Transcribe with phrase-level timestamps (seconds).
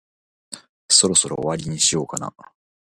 [0.87, 2.33] そろそろ終わりにしようかな。